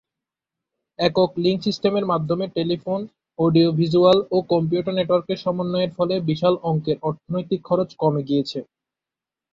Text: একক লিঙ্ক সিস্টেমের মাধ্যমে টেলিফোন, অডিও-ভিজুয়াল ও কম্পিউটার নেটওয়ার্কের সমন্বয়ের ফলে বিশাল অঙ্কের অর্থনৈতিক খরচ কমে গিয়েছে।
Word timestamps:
একক 0.99 1.31
লিঙ্ক 1.37 1.59
সিস্টেমের 1.63 2.05
মাধ্যমে 2.05 2.45
টেলিফোন, 2.55 2.99
অডিও-ভিজুয়াল 3.39 4.17
ও 4.31 4.37
কম্পিউটার 4.51 4.93
নেটওয়ার্কের 4.95 5.37
সমন্বয়ের 5.37 5.91
ফলে 5.97 6.15
বিশাল 6.29 6.53
অঙ্কের 6.63 6.97
অর্থনৈতিক 7.03 7.59
খরচ 7.63 7.89
কমে 8.01 8.21
গিয়েছে। 8.29 8.59